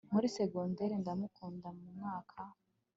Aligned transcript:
muri 0.13 0.27
secondaire 0.35 0.95
ndamukunda 1.01 1.67
mu 1.77 1.85
mwaka 1.95 2.41